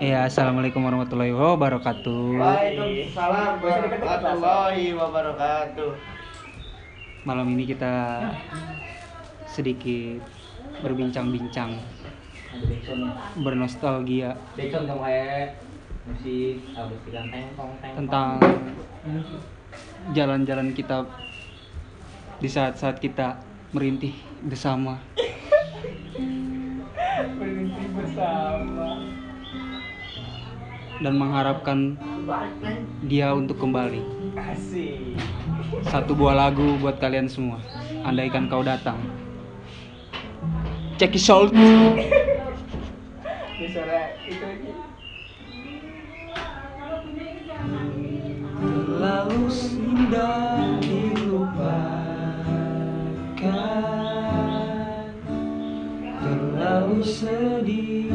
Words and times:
Ya, 0.00 0.24
assalamualaikum 0.24 0.80
warahmatullahi 0.80 1.28
wabarakatuh. 1.28 2.40
Waalaikumsalam 2.40 3.60
warahmatullahi 3.60 4.96
wabarakatuh. 4.96 5.92
Malam 7.28 7.52
ini 7.52 7.68
kita 7.68 8.24
sedikit 9.44 10.24
berbincang-bincang, 10.80 11.76
bernostalgia 13.44 14.40
tentang 17.92 18.40
jalan-jalan 20.16 20.72
kita 20.72 21.04
di 22.40 22.48
saat-saat 22.48 22.96
kita 23.04 23.36
merintih 23.76 24.16
bersama. 24.48 24.96
Berhenti 27.36 27.84
bersama. 27.92 28.89
Dan 31.00 31.16
mengharapkan 31.16 31.96
dia 33.04 33.32
untuk 33.32 33.56
kembali. 33.56 34.04
Satu 35.88 36.12
buah 36.12 36.36
lagu 36.36 36.76
buat 36.78 37.00
kalian 37.00 37.26
semua. 37.28 37.58
Andaikan 38.04 38.46
kau 38.52 38.60
datang. 38.60 39.00
Check 41.00 41.16
it 41.16 41.24
out. 41.32 41.48
Terlalu 48.60 49.48
indah 49.80 50.76
dilupakan 50.84 52.20
Terlalu 56.20 57.00
sedih 57.00 58.12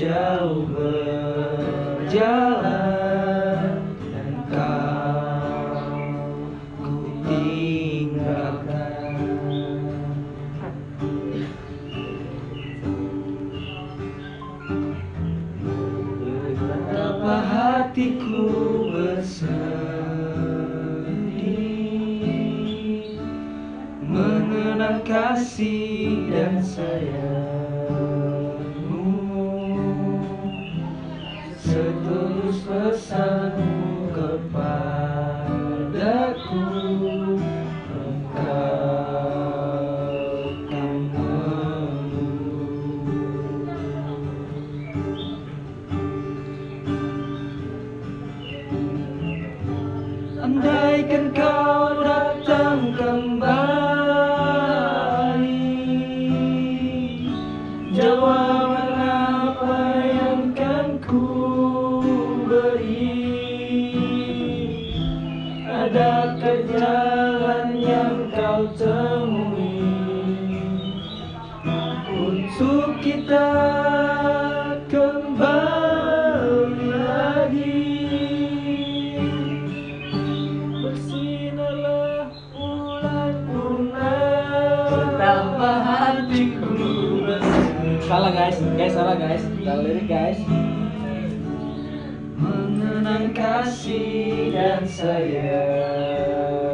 jauh 0.00 0.64
berjalan 0.72 2.24
Dan 4.00 4.32
kau 4.48 5.76
ku 6.80 7.20
tinggalkan. 7.28 9.12
Betapa 16.56 17.36
hatiku 17.44 18.48
bersedih 18.88 19.60
Mengenang 24.00 25.04
kasih 25.04 26.32
dan 26.32 26.64
sayangmu 26.64 27.59
ku 61.10 61.26
beri. 62.46 63.18
Adakah 65.66 66.58
jalan 66.70 67.68
yang 67.74 68.30
kau 68.30 68.70
temui. 68.78 69.82
Untuk 72.14 73.02
kita 73.02 73.50
kembali 74.86 76.78
lagi. 76.94 77.82
Bersinarlah 80.78 82.30
bulan 82.54 83.34
purnama 83.50 84.14
Betapa 84.94 85.72
hatiku 85.82 86.70
salah 88.06 88.30
guys. 88.30 88.62
Guys 88.78 88.94
salah 88.94 89.18
guys. 89.18 89.42
Salah 89.42 89.82
lirik 89.82 90.06
guys 90.06 90.38
Mengenang 92.80 93.36
kasih 93.36 94.56
dan 94.56 94.88
sayangmu 94.88 96.69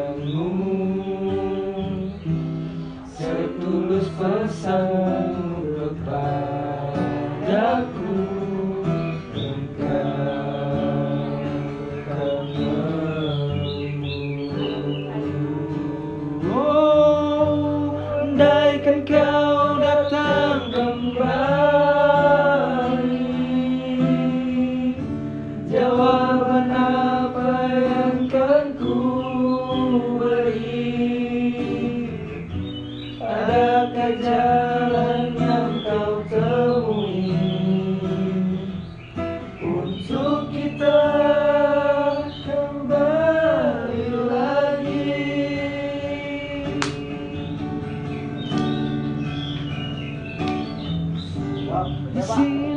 Sini 52.27 52.75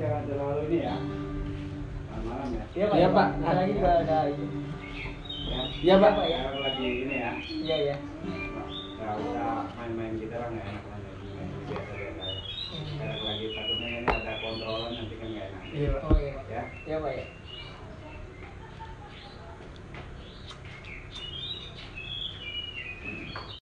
Jangan 0.00 0.22
terlalu 0.24 0.60
ini 0.66 0.78
ya. 0.80 0.96
Malam 2.20 2.48
ya. 2.52 2.64
Iya, 2.72 2.84
Pak. 2.86 2.96
Iya, 2.96 3.08
Pak. 3.10 3.28
Ada 3.40 3.52
lagi 3.52 3.72
juga 3.74 3.90
ada 4.00 4.18
ini. 4.26 4.46
Ya. 5.50 5.60
Iya, 5.80 5.94
Pak. 5.96 6.12
Sekarang 6.16 6.60
lagi 6.60 6.86
ini 7.04 7.14
ya. 7.16 7.32
iya 7.40 7.76
iya 7.80 7.96
Nggak 9.00 9.14
usah 9.16 9.64
main-main 9.74 10.12
kita 10.16 10.36
lah 10.36 10.48
nggak 10.48 10.66
enak 10.66 10.84
main 10.84 11.02
main 11.08 11.48
biasa-biasa. 11.66 12.24
Sekarang 12.70 13.20
lagi 13.20 13.46
takutnya 13.50 13.88
ini 13.90 14.08
ada 14.08 14.32
kontrolan 14.38 14.90
nanti 14.92 15.14
kan 15.16 15.28
nggak 15.28 15.46
enak. 15.48 15.62
iya 15.70 15.88
Pak. 15.90 16.02
oh 16.04 16.16
iya 16.16 16.32
Pak 16.36 16.44
Ya. 16.48 16.62
iya 16.86 16.96
Pak 17.00 17.12
ya 17.12 17.24